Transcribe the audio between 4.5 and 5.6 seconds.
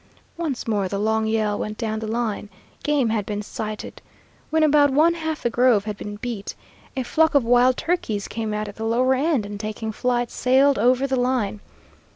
about one half the